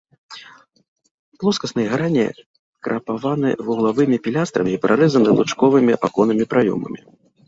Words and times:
Плоскасныя 1.41 1.89
грані 1.95 2.23
крапаваны 2.87 3.51
вуглавымі 3.67 4.17
пілястрамі 4.29 4.71
і 4.79 4.79
прарэзаны 4.87 5.29
лучковымі 5.41 5.93
аконнымі 6.09 6.49
праёмамі. 6.55 6.99